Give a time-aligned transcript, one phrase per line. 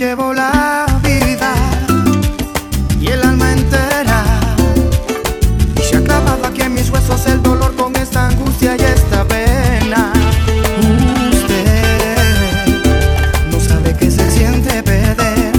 [0.00, 1.52] llevo la vida
[2.98, 4.24] y el alma entera.
[5.76, 9.28] Y se ha clavado aquí en mis huesos el dolor con esta angustia y esta
[9.28, 10.10] pena.
[11.30, 12.16] Usted
[13.52, 15.52] no sabe que se siente perder,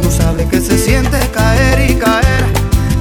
[0.00, 2.44] no sabe que se siente caer y caer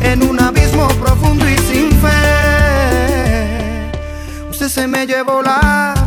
[0.01, 3.91] en un abismo profundo y sin fe.
[4.49, 6.00] Usted se me llevó la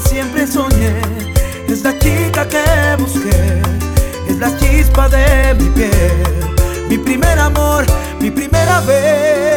[0.00, 1.00] siempre soñé,
[1.68, 2.62] es la chica que
[2.98, 3.62] busqué,
[4.28, 5.90] es la chispa de mi piel,
[6.88, 7.84] mi primer amor,
[8.20, 9.49] mi primera vez.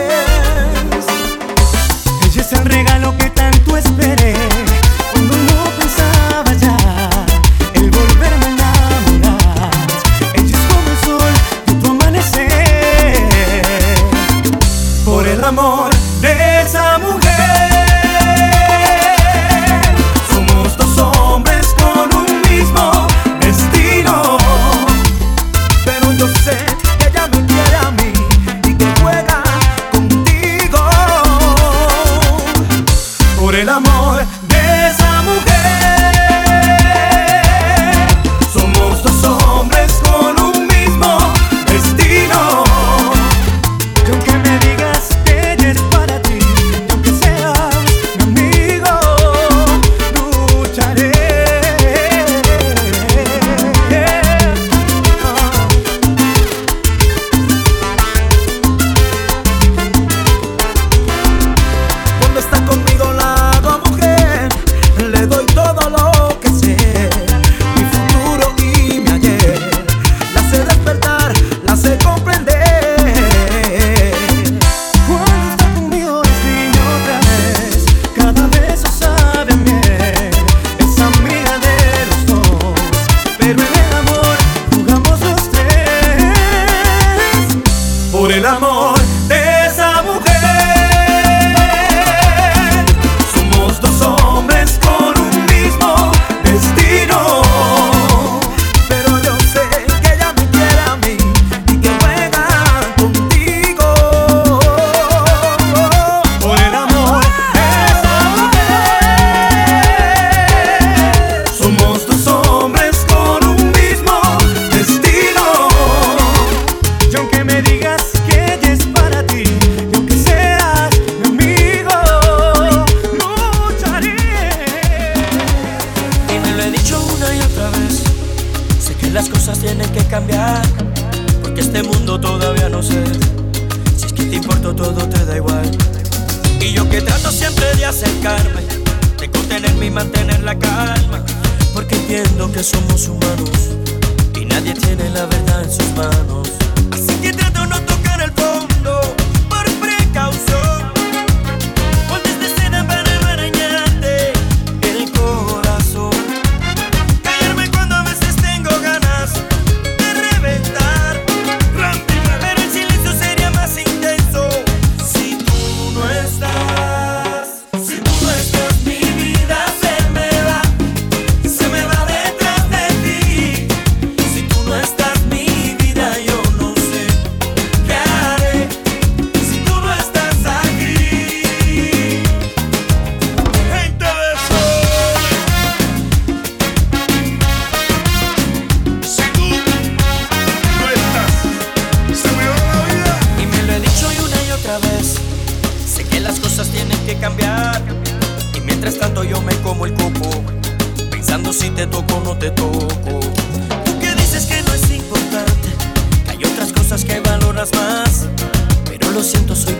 [209.23, 209.73] Siento, soy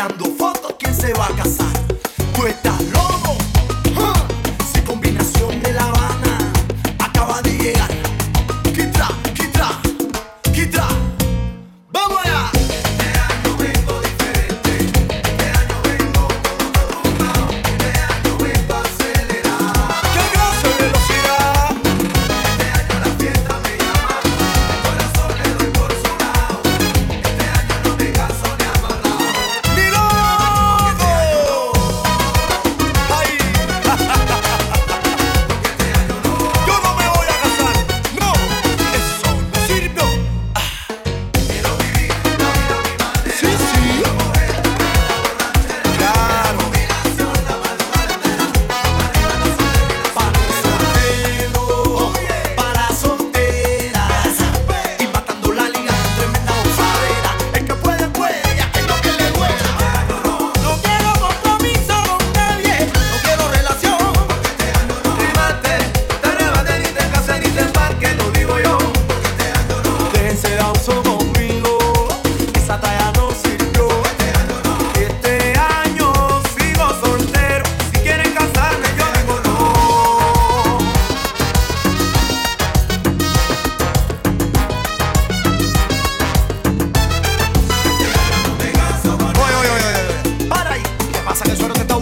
[0.00, 1.69] Tirando fotos, ¿quién se va a casar?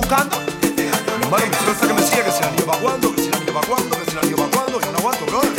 [0.09, 0.41] buscando.
[1.21, 3.99] Hermano, mi que me sigue, que se la lleva guando, que se la lleva guando,
[3.99, 5.58] que se la lleva guando, ya no aguanto, brother.